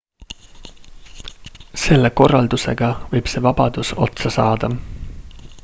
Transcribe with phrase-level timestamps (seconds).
[1.83, 4.71] selle korraldusega võib see vabadus otsa saada